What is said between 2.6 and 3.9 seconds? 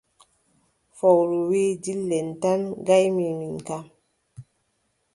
ngaymi min kam!